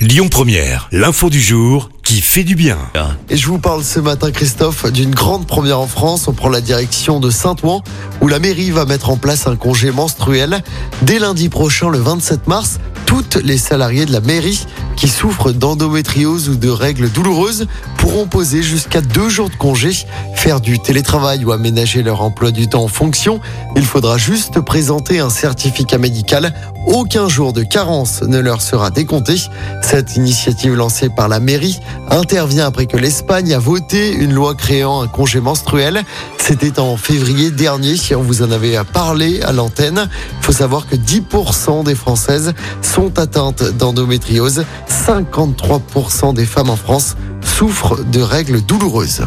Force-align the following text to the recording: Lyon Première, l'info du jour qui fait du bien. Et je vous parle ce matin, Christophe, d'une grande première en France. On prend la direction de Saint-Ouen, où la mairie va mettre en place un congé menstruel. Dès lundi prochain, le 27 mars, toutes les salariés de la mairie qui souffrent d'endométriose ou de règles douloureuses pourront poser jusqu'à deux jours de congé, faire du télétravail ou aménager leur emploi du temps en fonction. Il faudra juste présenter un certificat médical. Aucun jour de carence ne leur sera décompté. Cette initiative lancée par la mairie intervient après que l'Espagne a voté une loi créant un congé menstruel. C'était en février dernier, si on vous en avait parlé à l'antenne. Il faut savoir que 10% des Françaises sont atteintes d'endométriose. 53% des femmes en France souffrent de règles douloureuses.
Lyon 0.00 0.28
Première, 0.30 0.88
l'info 0.92 1.28
du 1.28 1.42
jour 1.42 1.90
qui 2.02 2.22
fait 2.22 2.42
du 2.42 2.54
bien. 2.54 2.78
Et 3.28 3.36
je 3.36 3.46
vous 3.46 3.58
parle 3.58 3.84
ce 3.84 4.00
matin, 4.00 4.30
Christophe, 4.30 4.90
d'une 4.90 5.14
grande 5.14 5.46
première 5.46 5.78
en 5.78 5.86
France. 5.86 6.26
On 6.26 6.32
prend 6.32 6.48
la 6.48 6.62
direction 6.62 7.20
de 7.20 7.28
Saint-Ouen, 7.28 7.82
où 8.22 8.26
la 8.26 8.38
mairie 8.38 8.70
va 8.70 8.86
mettre 8.86 9.10
en 9.10 9.18
place 9.18 9.46
un 9.46 9.56
congé 9.56 9.90
menstruel. 9.90 10.62
Dès 11.02 11.18
lundi 11.18 11.50
prochain, 11.50 11.90
le 11.90 11.98
27 11.98 12.48
mars, 12.48 12.80
toutes 13.04 13.34
les 13.34 13.58
salariés 13.58 14.06
de 14.06 14.12
la 14.12 14.22
mairie 14.22 14.64
qui 14.96 15.06
souffrent 15.06 15.52
d'endométriose 15.52 16.48
ou 16.48 16.54
de 16.54 16.70
règles 16.70 17.10
douloureuses 17.10 17.66
pourront 17.98 18.26
poser 18.26 18.62
jusqu'à 18.62 19.02
deux 19.02 19.28
jours 19.28 19.50
de 19.50 19.56
congé, 19.56 19.90
faire 20.40 20.62
du 20.62 20.78
télétravail 20.78 21.44
ou 21.44 21.52
aménager 21.52 22.02
leur 22.02 22.22
emploi 22.22 22.50
du 22.50 22.66
temps 22.66 22.84
en 22.84 22.88
fonction. 22.88 23.40
Il 23.76 23.84
faudra 23.84 24.16
juste 24.16 24.58
présenter 24.60 25.20
un 25.20 25.28
certificat 25.28 25.98
médical. 25.98 26.54
Aucun 26.86 27.28
jour 27.28 27.52
de 27.52 27.62
carence 27.62 28.22
ne 28.22 28.38
leur 28.38 28.62
sera 28.62 28.88
décompté. 28.88 29.34
Cette 29.82 30.16
initiative 30.16 30.74
lancée 30.74 31.10
par 31.10 31.28
la 31.28 31.40
mairie 31.40 31.78
intervient 32.08 32.66
après 32.66 32.86
que 32.86 32.96
l'Espagne 32.96 33.52
a 33.52 33.58
voté 33.58 34.14
une 34.14 34.32
loi 34.32 34.54
créant 34.54 35.02
un 35.02 35.08
congé 35.08 35.40
menstruel. 35.40 36.04
C'était 36.38 36.80
en 36.80 36.96
février 36.96 37.50
dernier, 37.50 37.98
si 37.98 38.14
on 38.14 38.22
vous 38.22 38.40
en 38.40 38.50
avait 38.50 38.78
parlé 38.94 39.42
à 39.42 39.52
l'antenne. 39.52 40.08
Il 40.38 40.44
faut 40.46 40.52
savoir 40.52 40.86
que 40.86 40.96
10% 40.96 41.84
des 41.84 41.94
Françaises 41.94 42.54
sont 42.80 43.18
atteintes 43.18 43.62
d'endométriose. 43.76 44.64
53% 44.88 46.32
des 46.32 46.46
femmes 46.46 46.70
en 46.70 46.76
France 46.76 47.16
souffrent 47.42 48.02
de 48.04 48.22
règles 48.22 48.62
douloureuses. 48.62 49.26